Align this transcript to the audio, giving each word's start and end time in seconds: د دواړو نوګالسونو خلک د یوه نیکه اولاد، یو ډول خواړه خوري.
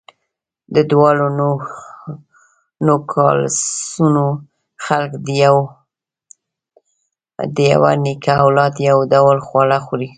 د 0.75 0.77
دواړو 0.91 1.25
نوګالسونو 2.87 4.25
خلک 4.85 5.11
د 7.55 7.57
یوه 7.73 7.91
نیکه 8.05 8.33
اولاد، 8.43 8.73
یو 8.89 8.97
ډول 9.13 9.37
خواړه 9.47 9.77
خوري. 9.85 10.09